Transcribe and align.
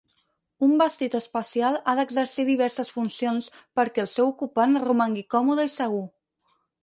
Un 0.67 0.71
vestit 0.81 1.17
espacial 1.19 1.75
ha 1.91 1.95
d'exercir 1.99 2.45
diverses 2.47 2.89
funcions 2.95 3.51
perquè 3.81 4.03
el 4.05 4.09
seu 4.15 4.31
ocupant 4.33 4.73
romangui 4.87 5.25
còmode 5.35 5.69
i 5.71 5.75
segur. 5.77 6.03